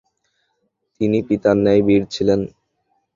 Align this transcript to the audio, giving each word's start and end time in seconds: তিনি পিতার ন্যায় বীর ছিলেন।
তিনি 1.01 1.17
পিতার 1.27 1.57
ন্যায় 1.63 1.81
বীর 1.87 2.03
ছিলেন। 2.13 2.39